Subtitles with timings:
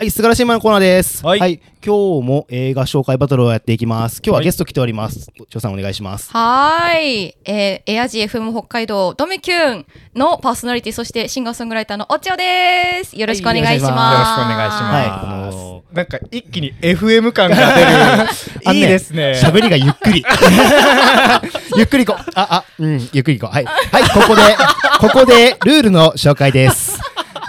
[0.00, 1.22] はい、素晴らしいマンのコーナーです。
[1.22, 4.22] は、はいい今日も映画紹介バトルをやっていきます。
[4.24, 5.30] 今日はゲスト来ております。
[5.50, 6.30] ちょさんお願いします。
[6.32, 7.36] はーい。
[7.44, 13.14] えー、エアジー FM 北海道ドミキュンのパーソナリティ、そしてシンガーソングライターのおちおです。
[13.14, 13.92] よろしくお願いします。
[13.92, 14.84] はいよろしくお願いします。
[14.84, 17.56] はいあのなんか一気に FM 感が
[18.64, 18.78] 出る。
[18.78, 19.32] いいですね。
[19.32, 20.24] 喋りがゆっくり。
[21.76, 22.30] ゆっくりこう。
[22.34, 23.54] あ、あ、うん、ゆっくりこう。
[23.54, 23.64] はい。
[23.66, 24.42] はい、ここで、
[24.98, 26.98] ここでルールの紹介です。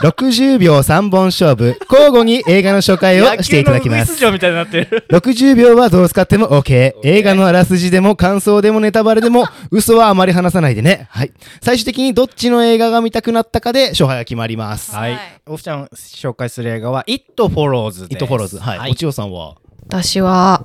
[0.01, 5.05] 60秒3本勝負、交互に映画の紹介をしていただきますみたいになってる。
[5.09, 6.93] 60秒はどう使っても OK。
[7.03, 11.07] 映画のあらすじでも感想でもネタバレでも 嘘はあまり話さないでね。
[11.11, 11.31] はい。
[11.61, 14.95] 最終的にどっちの映画が見たくなったかで勝敗が決まります。
[14.95, 15.19] はいはい。
[15.47, 18.07] おふちゃん紹介する映画は It Follows です。
[18.11, 18.57] イットフォローズ。
[18.59, 18.79] はい。
[18.79, 19.55] はいおちよさんは？
[19.87, 20.63] 私は、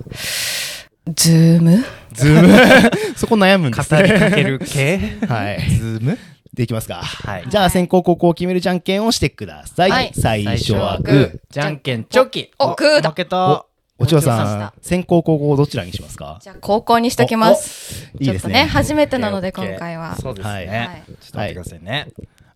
[1.14, 1.84] ズーム？
[2.12, 2.90] ズーム。
[3.16, 4.32] そこ悩むんです語りかね。
[4.34, 5.18] ける系？
[5.28, 5.70] はい。
[5.70, 6.18] ズーム？
[6.56, 6.96] でいきますか？
[7.02, 9.90] はいじゃあ先行後攻を決めるじゃんけんをしてください。
[9.90, 11.40] はい最初はグーグ。
[11.50, 13.64] じゃんけんチョキおグーだ負けた
[13.98, 16.38] おちさん先行後攻どちらにしますか？
[16.42, 18.10] じゃあ、高校にしときます。
[18.18, 20.16] いいですねちょっとね、初めてなので、今回は。
[20.16, 22.06] そうですはいねちょっと待ってくださいね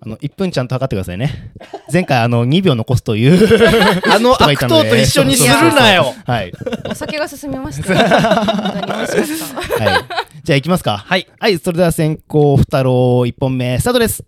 [0.03, 1.53] あの、1分ちゃんと測ってくださいね。
[1.93, 3.39] 前回あの、2秒残すという
[4.11, 6.53] あの悪党と一緒にするなよはい。
[6.89, 8.09] お酒が進みました。
[8.09, 9.85] 本当に美味しかった。
[9.85, 10.05] はい。
[10.43, 10.99] じゃあ行きますか。
[10.99, 12.95] はいはい、それでは先行、ふたろう
[13.27, 14.25] 1本目、スタートです。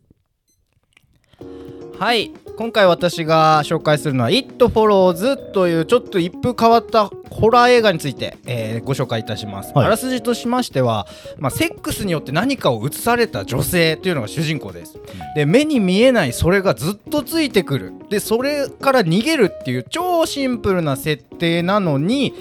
[1.98, 9.86] はい今回私が紹介するのは「It Follows」というちょっと一風変わったホラー映画について、えーご紹介いたします、はい。
[9.86, 14.96] あらすじとしましては、まあ、セックスによって何かを移された女性というのが主人公です、
[15.34, 17.94] で目に見えないそれがずっとついてくる。
[18.08, 22.32] でそれから逃げるっていう超シンプルな設定なのに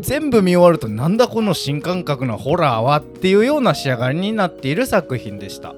[0.00, 5.72] 全部見終わるとなんだこの新感覚なホラーはっていうような仕上がりになっている作品でした。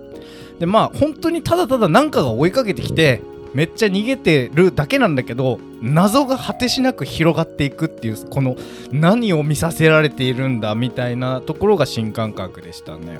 [0.58, 3.20] でまあ本当にただただ何かが追いかけてきて
[3.54, 8.56] めっちゃ逃げてるだけなんだけど謎が果てしなく広がっていくっていうこの
[8.92, 13.18] 何を見させられているんだみたいなところが新感覚でしたね。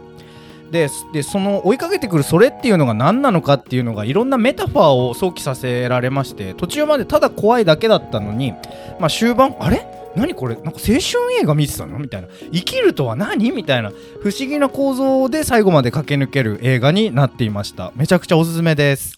[0.71, 0.89] で
[1.25, 8.53] その追いかけてくるそれっていうのが何なのかっていうのがいろんなメタファーを想起させられまして途中までただ怖いだけだったのに、
[9.01, 9.85] まあ、終盤あれ？
[10.15, 10.55] 何これ？
[10.55, 11.01] なんか青春
[11.41, 11.99] 映画見てたの？
[11.99, 12.29] みたいな。
[12.53, 13.51] 生きるとは何？
[13.51, 13.91] みたいな
[14.23, 17.91] 不思議な構造で最後まで駆け抜ける映画になっていました。
[17.97, 19.17] めちゃくちゃおすすめです。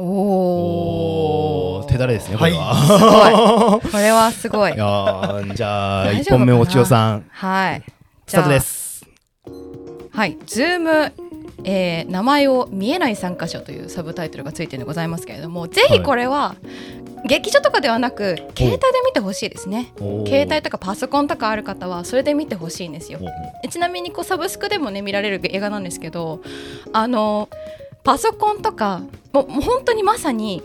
[0.00, 1.84] おー。
[1.88, 2.74] 手だれですね、これは。
[2.76, 2.88] す
[3.82, 3.92] ごい。
[3.92, 4.76] これはすごいい、。
[4.76, 6.38] やーじゃあ、1大丈夫かな？
[6.38, 7.82] 本目、おちおさん、はい。
[8.26, 9.04] スタートです。
[10.12, 11.12] はい、ズーム、
[11.64, 16.54] えー名前を見えない参加者というサブタイトルがついてるんでございますけれども、ぜひこれは、
[17.26, 19.92] 劇場とかではなく、携帯で見てほしいですね。
[19.98, 23.18] 携帯とかパソコンとかある方はそれで見てほしいんですよ。
[23.64, 26.40] おちなみにこうサブスクでもね見られる映画なんですけど
[26.92, 27.48] あの
[28.08, 29.02] パソコンとか
[29.34, 30.62] もう本当にまさに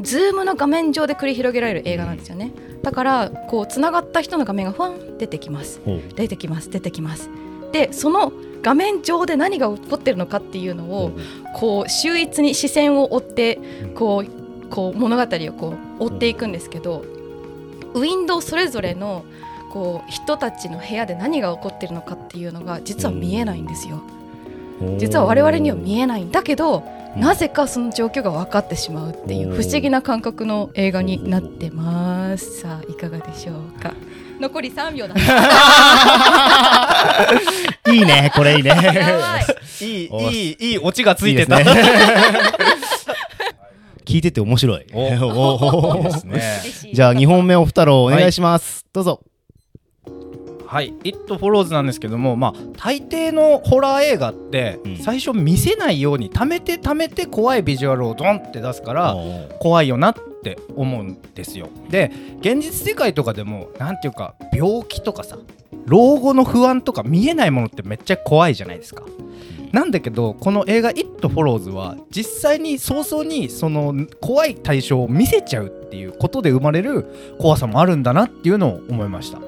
[0.00, 2.50] ズームの画面上で繰り広げられる映画なんですよね。
[2.82, 5.82] だからこうつながった人の画面がファン出てきます。
[6.16, 6.70] 出てきます。
[6.70, 7.28] 出てきます。
[7.72, 8.32] でその
[8.62, 11.12] 画面上で何が起こってるのかっていうのを
[11.56, 13.58] こう秀逸に視線を追って
[13.94, 17.04] こうこう物語をこう追っていくんですけど
[17.92, 19.26] ウィンドウそれぞれの
[19.74, 24.00] こう人たちの部屋で何が起こってるのかっていうのが実は見えないんですよ。
[24.98, 26.84] 実は我々には見えないんだけど
[27.16, 32.60] なぜかその状況が分かってしまうっていう不思議な感覚の映画になってます。
[32.60, 33.92] さあいかがでしょうか？
[34.38, 35.14] 残り3秒だ。
[37.92, 38.70] いいね、これいいね。
[39.80, 39.84] い。
[39.84, 41.60] いいおいいいいオチがついてた。
[41.60, 41.66] いい
[44.06, 44.86] 聞いてて面白い。
[44.92, 46.62] おおいいですね。
[46.94, 48.86] じゃあ2本目お二郎お願いします。
[48.92, 49.20] どうぞ。
[50.68, 54.96] はい「It Follows」なんですけどもまあ大抵のホラー映画ってうん。
[54.98, 59.16] 最初見せないように貯めて貯めて怖いビジュアルをドンって出すから
[59.60, 61.68] 怖いよなって思うんですよ。
[61.88, 65.38] で現実世界とかでもなんていうか病気とかさ
[65.86, 69.04] 老後の不安とか見えないものってめっちゃ怖いじゃないですか。
[69.72, 77.06] なんだけどこの映画「It Follows」は実際に早々にその怖い対象を見せちゃうっていうことで生まれる
[77.38, 79.38] 怖さもあるんだなっていうのを思いました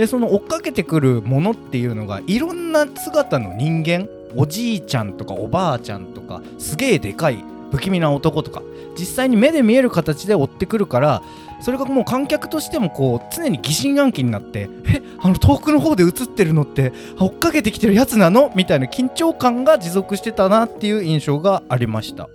[0.00, 8.62] でその追っかけてくるものっていうのがいろんな姿の人間おじいちゃんとかおばあちゃんとかすげえでかい不気味な男とか
[8.98, 11.22] 実際に目で見える形で追ってくるから
[11.60, 18.50] それがもう観客としてもこう常に疑心暗鬼になってえあの遠くの方で映ってるのって追っかけてきてるやつなの？
[18.56, 22.30] みたいな緊張感が持続してたなっていう印象がありました。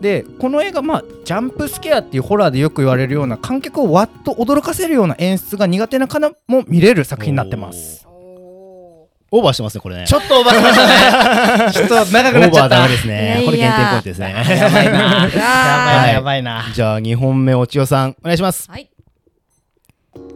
[0.00, 8.06] でこの映画まあジャンプスケアっていうホラーでよく言われるような観客をわっと驚かせるような演出が苦手な方も見れる作品になってます。
[9.32, 10.06] オーバーしてますねこれね。
[10.06, 11.72] ちょっとオーバーしましたね。
[11.72, 12.76] ちょっと長オくなっちゃった。
[12.76, 14.30] ーバーダメですねこれいやいや減点ポイントですね。
[14.58, 15.00] やばいな。
[15.00, 15.40] やばいな。
[16.00, 16.14] はい。
[16.14, 18.68] やばいなじゃあ2本目おちよさんお願いします。
[18.70, 18.90] はい。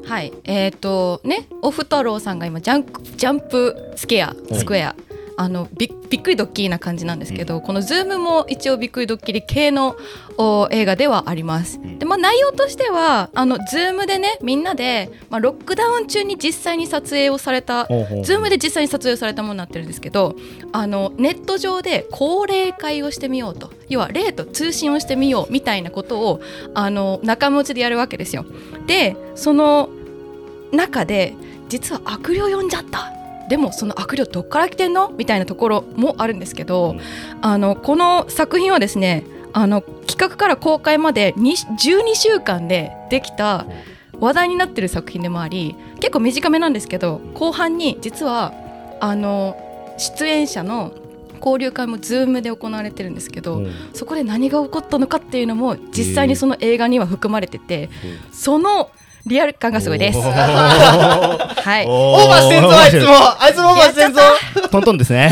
[0.06, 4.94] はい、えっ、とね、オフ太郎さんが今ジャンクジャンプスケアスクエア、
[5.36, 9.96] あのびびっくりドッキリな感じなんですけど、このズームも一応びっくりドッキリ系の
[10.36, 11.78] お映画ではあります。
[11.78, 20.36] んで、まあ内容としてはあのズームでねみんなでまあロックダウン中に実際に撮影をされたほうほうズームで実際に撮影されたものになってるんですけど
[20.72, 26.40] あのネット上で高齢会をしてみようと要は霊と通信をしてみようみたいなことを
[26.74, 28.44] あの仲間内でやるわけですよ。
[28.86, 29.88] でその
[30.72, 31.34] 中で
[31.68, 33.12] 実は悪霊呼んじゃった
[33.48, 35.10] でもその悪霊どっから来てんの？
[35.10, 37.00] みたいなところもあるんですけど、うん。
[37.42, 43.66] あのこの作品はですねあの企画から公開までに12週間でできた
[44.18, 48.52] 話題になってる作品でもあり結構短めなんですけど後半に実は
[49.00, 49.56] あの
[49.98, 50.92] 出演者の
[51.38, 53.72] 交流会も Zoom で行われてるんですけど、うん。
[53.92, 57.90] そこで何が起こったのかっていうのも実際にその映画には含まれてて、
[58.32, 58.90] その
[59.26, 60.18] リアル感がすごいです。
[60.18, 61.86] お はい。
[61.88, 62.90] オーバーしてんぞあい。
[62.90, 63.12] つも
[63.42, 64.20] あいつもオーバーしてんぞ。
[64.70, 65.30] トントンですね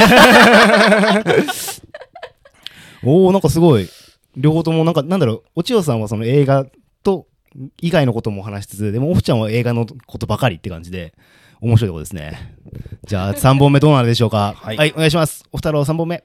[3.05, 3.89] おおなんかすごい。
[4.37, 6.65] 両方ともなんかなんだろうお千代さんはその映画
[7.03, 7.27] と
[7.83, 11.13] 以外のことも話しつつでもオフちゃんは映画のことばかりって感じで
[11.61, 12.55] 面白いところですね。
[13.07, 14.55] じゃあ3本目どうなるでしょうか？
[14.57, 14.77] はい。
[14.77, 15.45] はい、お願いします。
[15.53, 16.25] お二郎3本目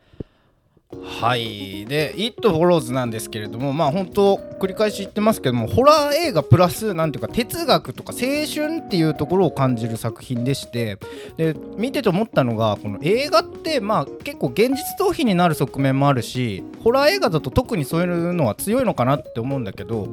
[1.20, 1.86] はい。
[1.86, 10.98] で「It Follows」なんですけれどもまあ本当繰り返し言ってますけどもホラー映画プラスなんていうか哲学とか青春っていうところを感じる作品でして
[11.36, 20.08] で見てて思ったのがこの映画ってまあ結構現実逃避になる側面もあるしホラー映画だと特にそういうのは強いのかなって思うんだけど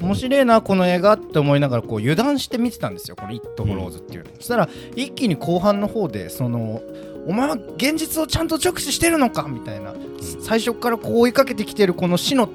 [0.00, 6.82] 面白いなこの映画って思いながらこう油断して見てたんですよこの「It Follows」っていうの、そしたら一気に後半の方でその
[7.28, 9.94] お前は現実をちゃんと直視してるのかみたいな。
[10.40, 12.48] 最初からこう追いかけてきてるこの死の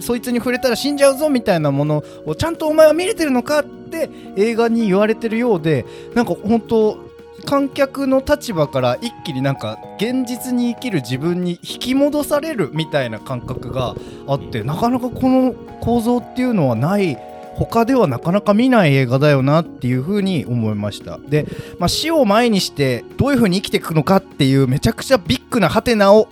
[0.00, 5.84] そいつに触れたら死んじゃうぞみたいなものをちゃんとお前は見れてるのかって映画に言われてるようで
[6.14, 7.10] なんか本当
[7.44, 13.94] 観客の立場から一気になんか現実に生きる自分に引き戻されるみたいな感覚が
[14.26, 17.18] あってなかなかこの構造っていうのはない
[17.60, 21.18] 他ではなかなか見ない映画だよなっていうふうに思いました。
[21.18, 21.46] で、
[21.78, 26.28] まあ、死を前にしてどういうふうに生きていくのかっていうめちゃくちゃビッグなハテナを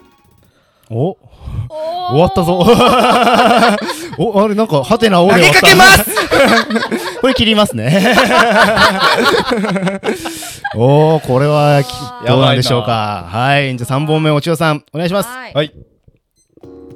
[0.91, 1.19] お。
[2.11, 2.65] 終わったぞ。
[4.19, 6.11] おあれなんかハテナを投げかけます！
[7.21, 8.17] これ切りますね。
[10.75, 11.83] おおこれは
[12.27, 13.27] どうなんでしょうか。
[13.31, 13.77] はい。
[13.77, 15.29] じゃあ3本目お千代さんお願いします。
[15.29, 15.73] はい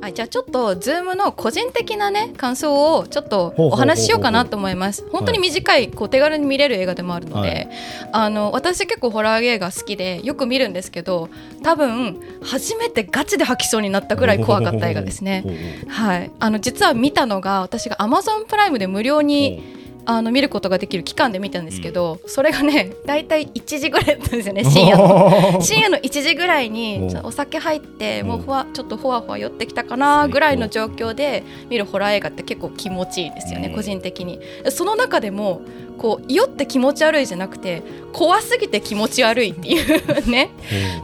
[0.02, 5.06] はいはい、じゃあちょっと Zoom の個人的なね感想をちょっとお話ししようかなと思います。
[5.12, 7.68] 本当に短いこう手軽に見れる映画でもあるので、はい。
[8.12, 11.30] あの私結構ホラー映画好きでよく見るんですけど、
[11.62, 15.44] 多分初めてガチで吐きそうになったぐらい怖かった映画ですね。
[15.86, 25.60] はい、あの実は見たのが私が Amazon プライムで無料にあの見ることができる期間で見たんですけど、それがね 大体1時ぐらいだったんですよね 深夜の。
[25.60, 28.28] 深夜の1時ぐらいにお酒入ってうん。
[28.28, 33.74] もうふわちょっとほわほわ寄ってきたかなぐらいの状況で見るホラー映画って結構気持ちいいですよね、うん。
[33.74, 34.40] 個人的に。
[34.70, 35.62] その中でも
[35.98, 37.82] こう酔って気持ち悪いじゃなくて
[38.12, 40.50] 怖すぎて気持ち悪いっていうね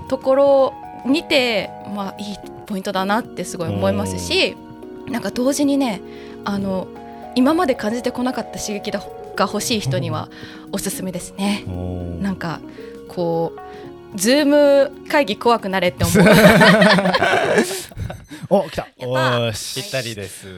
[0.08, 0.72] ところを
[1.06, 2.36] 見てまあいい
[2.66, 4.56] ポイントだなってすごい思いますし
[5.08, 6.00] なんか同時にね
[6.44, 6.88] あの
[7.38, 8.99] 今まで感じてこなかった刺激だ
[9.37, 10.29] が欲しい人には
[10.72, 11.62] おすすめですね。
[12.20, 12.58] なんか
[13.06, 13.53] こ
[14.12, 16.17] うズーム会議怖くなれって思う。
[18.51, 18.82] お来た。
[18.82, 19.53] やったおー。
[19.53, 20.48] しぴったりです。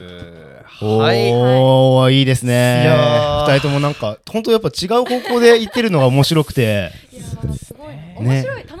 [0.81, 1.17] おはい。
[1.17, 2.81] ーいいですね。
[2.81, 3.53] いやー。
[3.53, 6.91] 二人ともなんか本当やっぱ違う方向で行ってるのが面白くて。
[7.11, 7.35] いやす
[7.75, 7.93] ごい。
[8.17, 8.80] 面白い、楽しいです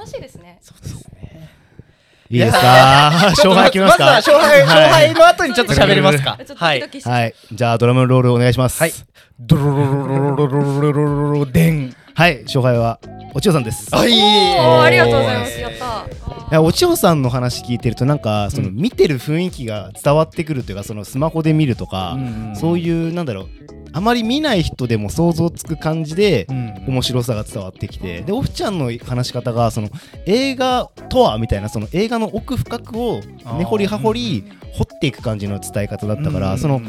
[2.31, 3.11] いいですか？
[3.35, 4.05] 勝敗決めますか？
[4.05, 4.65] まずは勝敗、はい。
[4.65, 6.37] 勝敗の後にちょっと喋りますか。
[6.55, 6.81] はい。
[7.05, 7.35] はい。
[7.51, 8.79] じゃあドラムロールお願いします。
[8.79, 8.93] はい。
[9.39, 12.99] ドロロロロロロロロロロロデンはい勝敗は
[13.33, 22.17] お千代さんですはいおーありがとうございますやったいやお千代さんの話聞いてるとなんかそのうん見てる雰囲気が伝わってくるというかそのスマホで見るとか、
[22.55, 23.47] そういうなんだろう
[23.93, 26.71] あまり見ない人でも想像つく感じでうん。
[26.87, 29.89] 面白さが伝わってきてでオフちゃんの話し方がその
[30.25, 33.21] 映画とはみたいなその映画の奥深くを
[33.57, 34.43] 根掘り葉掘り
[34.73, 36.81] 掘っていく感じの伝え方だったから、その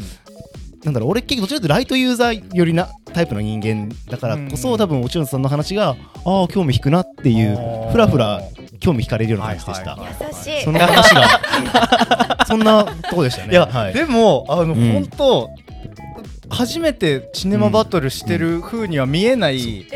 [0.83, 4.77] なんだろう俺結構どちらかというとライトユーザーよりなタイプの人間だからこそ、うん。
[4.77, 8.41] 多分おちろんさんの話がああ興味引くなっていうふらふら
[8.83, 10.15] 興味引かれるような感じでした、はいはい。
[10.27, 10.63] 優しい。
[10.63, 12.45] その話が。
[12.45, 13.53] そんなとこでしたね。
[13.53, 14.91] いや、はい、でもあの、うん。
[14.91, 15.49] 本当
[16.49, 19.87] 初めてシネマバトルしてる風には見えない、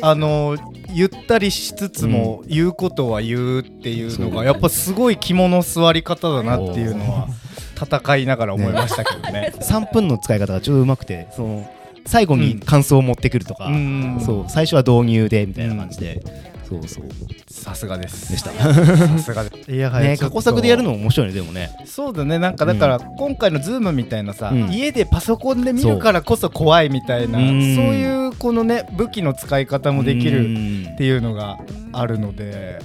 [0.00, 0.56] あの
[0.94, 7.28] ゆったりしつつも言うことは言うっていうのがやっぱすごい肝の座り方だなっていうのは
[7.74, 9.52] 戦いながら思いましたけどね。
[9.60, 11.68] 3分の使い方がちょっとうまくてその
[12.06, 14.22] 最後に感想を持ってくるとか、うん。
[14.24, 14.50] そう。
[14.50, 16.22] 最初は導入でみたいな感じで、
[16.68, 17.04] そうそう。
[17.48, 18.30] さすがです。
[18.30, 18.50] でした。
[18.52, 19.70] さすがです。
[19.72, 21.70] いやね過去作でやるのも面白いねでもね。
[21.86, 24.70] そうだねなんかだから今回のズームみたいなさ、うん。
[24.70, 27.50] 家でパソコンで見るからこそ怖いみたいなそそうう
[27.94, 31.58] いうこのね武器の使い方もできるるっていうのが
[31.92, 32.78] あるので、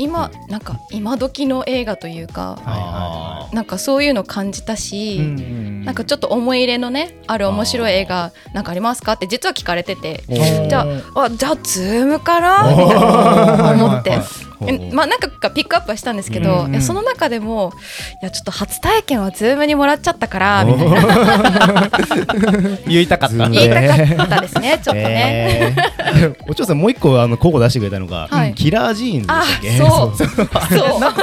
[0.00, 9.12] 今なんか今時の映画というかあなんかそういうの感じたし、うんうんなんかちょっと思い入れのねある面白い映画なんかありますか？
[9.12, 10.22] って実は聞かれてて。
[10.28, 14.18] じゃああじゃあズームかなみたいな思って
[14.92, 16.64] まあ何かかピックアップはしたんですけど、うん。
[16.66, 17.72] うんいやその中でも
[18.22, 21.90] いやちょっと初体験はズームにもらっちゃったからみたいな。
[22.86, 23.48] 言いたかった。
[23.48, 25.74] 言いたかったですねちょっとね。
[25.76, 26.34] えー。
[26.48, 28.54] おちよさんもう一個あの候補出してくれたのが、はい。
[28.54, 29.76] キラージーンズであしたっけ？
[29.78, 30.16] そう。
[30.16, 30.26] そう。
[30.26, 30.48] そう。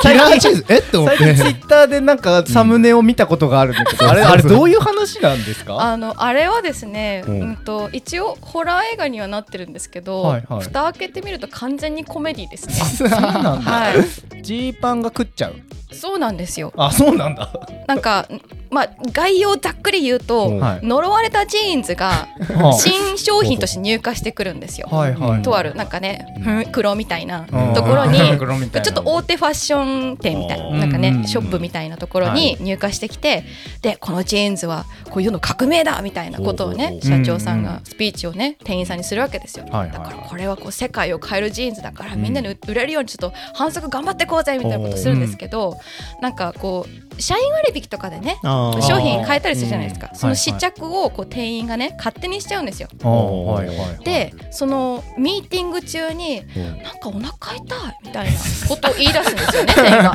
[0.01, 0.65] キラージーンズ？
[0.70, 0.77] え？
[0.77, 1.17] って思って。
[1.17, 5.79] 最近ツイッターでなんかサムネを見たことがあるんだけど、あれあれどういう話なんですか？
[5.82, 10.62] あのあれはですね、ううんん、と一応ホラー映画にはなってるんですけど、はいはい。
[10.62, 12.67] 蓋開けてみると完全にコメディです
[13.01, 13.10] ね。
[13.31, 15.55] はい、ジーパンが食っちゃう。
[15.91, 16.74] そうなんですよ。
[16.77, 17.51] あそうなんだ。
[17.88, 18.27] なんか
[18.69, 20.59] まあ概要をざっくり言うと、うん。
[20.59, 20.86] はい。
[20.86, 24.88] 呪われたジーンズが は新商品として入荷してくるんですよ。
[24.91, 25.41] はいはい。
[25.41, 26.25] とあるなんかね、
[26.71, 27.74] 黒みたいなうん。
[27.74, 28.38] ところにちょ
[28.79, 33.43] っと大手ファッション店みたいななんかねショップみたいなところに入荷してきて
[33.81, 39.65] でこのジーンズはこういうの革命だみたいなことをね社長さんがスピーチをね店員さんにするわけですよ。
[39.65, 45.77] だからこれはこう世界を変えるジーンズだからみんなに売れるようにちょっと販促頑張ってこうぜみたいなことするんですけど
[46.21, 50.09] なんかこう社員割引とかでね商品買えたりするじゃないですか。
[50.12, 50.17] うん。
[50.17, 52.89] その試着をこう店員がね勝手にしちゃうんですよ。
[53.03, 54.03] あはいはいはい。
[54.03, 56.83] でそのミーティング中にうん。
[56.83, 60.13] なんかお腹痛いみたいなことを言い出すんですよね 店員が。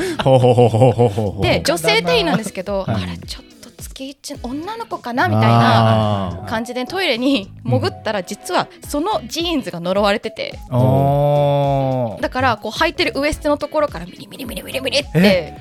[1.42, 3.02] で女性店員なんですけど、はい。
[3.02, 10.58] あれちょっと月一女の子かなみたいなあ感じでトイレに潜ったら実はそのジーンズが呪われてて。
[10.70, 12.20] あー。
[12.20, 15.54] だからこう履いてるウエストのところからミリミリミリミリミリって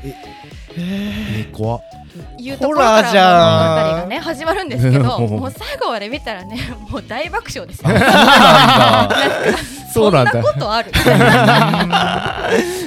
[0.82, 1.82] ーえ怖っ。
[2.38, 3.12] いうところから物
[3.96, 5.28] 語がね始まるんですけどうん。
[5.40, 6.58] もう最後まで見たらね
[6.90, 7.90] もう大爆笑ですよ。
[9.94, 10.32] そうなんだ。
[10.32, 10.92] そんなことある？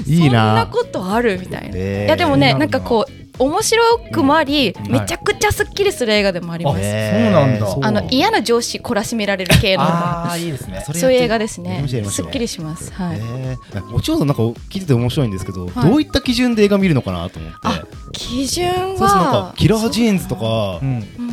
[0.07, 1.39] いいそんななことある？
[1.41, 1.69] みたいな。
[1.75, 4.91] えーいやでもねなんかこう面白くもあり、ん。
[4.91, 6.81] めちゃくちゃすっきりする映画でもあります。
[6.81, 6.85] そう
[7.31, 7.67] なんだ。
[7.83, 9.83] あの嫌な上司懲らしめられる系の。
[9.83, 10.85] ああいいですね。
[10.95, 11.85] そういう映画ですね。
[12.09, 12.93] すっきりします。
[12.93, 13.19] はい。
[13.19, 15.91] えーお嬢さんなんか聞いてて面白いんですけど、はい。
[15.91, 17.59] どういった基準で映画見るのかなと思って。
[17.63, 20.81] あ基準そうそうなんかはキラージーンズとか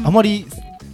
[0.04, 0.48] あまり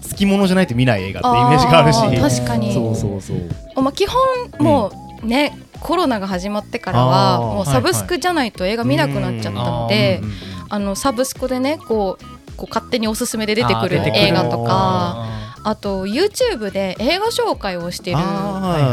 [0.10, 2.40] 好きものじゃないと見ない映画ってイメージがあるし。
[2.42, 2.74] 確かに。
[2.74, 3.82] そうそうそう。
[3.82, 4.18] まあ基本
[4.60, 4.92] も
[5.24, 12.26] うね、コロナが始まってからはもうサブスクじゃないと映画見なくなっちゃったので、うんあのサブスクでねこう
[12.58, 18.20] こう勝手におすすめで出てくる映画とかああと YouTube で映画紹介をしている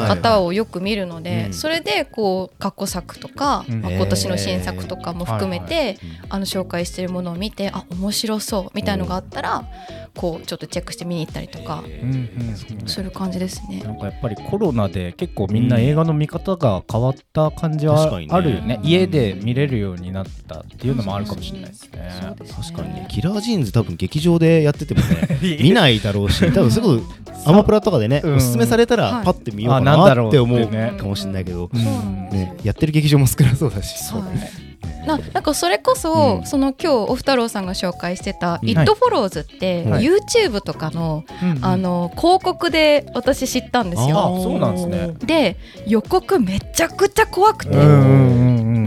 [0.08, 1.52] 方をよく見るので、うん。
[1.52, 3.80] それでこう過去作とか、うん。
[3.80, 5.98] まあ今年の新作とかも含めて、
[6.30, 9.64] あの紹介してるものを見てあ面白そうみたいのがあったら
[10.16, 12.48] こうちょっとチェックして見に行ったりとかーうん
[12.80, 12.88] うん。
[12.88, 13.80] する感じですね。
[13.82, 18.80] なんかやっぱりコロナで結構みんな映画の見方が変わった感じはあるよね。
[18.84, 22.10] 家で見れるようになったっていうのもあるかもしれないですね。
[22.38, 23.06] 確かにね。
[23.10, 27.02] キラージーンズ多分劇場でやっててもね 見ないだろうし多分すぐ
[27.46, 28.30] アマプラとかでねう。
[28.30, 31.68] んおすすめされたはいらパッて見ようかあなんだなろうって思うかもしれないけど。
[31.72, 34.12] ねやってる劇場も少なそうだし。
[34.12, 34.63] はい
[35.06, 36.46] ななんかそれこそ、うん。
[36.46, 38.68] その今日おふたろうさんが紹介してた「うん。
[38.68, 40.04] It Follows」って、はい。
[40.04, 44.18] YouTube とかの,、うんあの広告で私知ったんですよ。
[44.18, 45.14] あそうなんですね。
[45.24, 47.76] で予告めちゃくちゃ怖くて、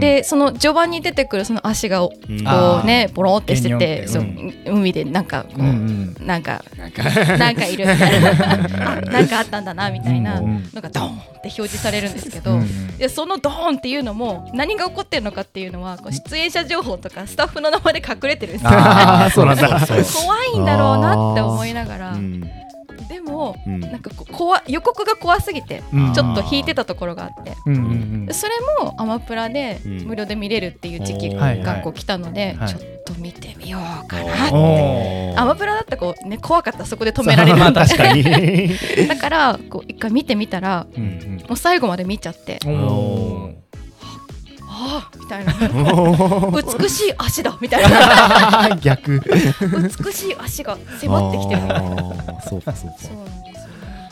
[0.00, 2.12] でその序盤に出てくるその足がこ
[2.82, 4.24] うねボロンってしてててそう
[4.66, 7.66] 海でなんかこう、なんかなんか。
[7.68, 10.68] いるみたいなあなんかあったんだなみたいなうん。
[10.72, 12.58] のがドーンって表示されるんですけど、
[12.98, 18.70] でそのドーンっていうのも何が起こってるのかっていうのはこう出演者情報とかスタッフの名前で隠れてるんですよ。
[20.24, 22.16] 怖いんだろうなって思いながら、
[23.66, 23.80] うん。
[23.80, 26.12] でもうんなんかこう怖予告が怖すぎてうん。
[26.12, 27.52] ちょっと引いてたところがあって。
[28.32, 28.52] それ
[28.82, 34.52] もアマプラでうん無料で見れるっていう時期はいがこう来たので、はいちょっと見てみようかな。
[34.52, 35.40] おー。
[35.40, 37.56] アマプラだったらこうね怖かったらそこで止められる。
[37.56, 38.22] まあ確かに。
[39.08, 41.44] だからこう一回見てみたらうんうん。
[41.48, 42.58] もう最後まで見ちゃって
[44.80, 45.52] ああみたいな。
[46.80, 48.76] 美しい足だみたいな。
[48.80, 49.20] 逆。
[49.20, 52.96] 美しい足が迫ってきてるみたいなあーそうかそうか。
[52.98, 53.66] そうなんですよ。
[53.66, 53.68] ね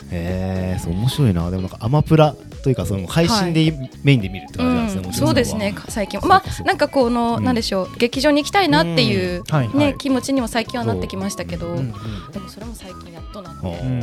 [0.09, 1.49] へえそう面白いな。
[1.49, 6.19] でもなんかアマプラというかその配信でメインで見るって感じなんですね、うんそうですね最近。
[6.27, 7.43] まあなんかこの、うん。
[7.43, 9.55] なんでしょう劇場に行きたいなっていう、うん。
[9.55, 9.77] はいはい。
[9.77, 11.91] ね気持ちにも最近はなってきましたけど、うんうん
[12.31, 14.01] でもそれも最近やっとなんほうで、うん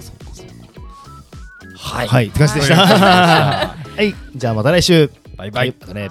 [0.00, 0.52] そうかそうか。
[1.76, 2.08] はい。
[2.08, 2.80] はいって感じでした。
[2.80, 4.14] わかりましたはい。
[4.36, 5.68] じゃあまた来週バイバイ。
[5.68, 5.76] はい。
[5.80, 6.08] またね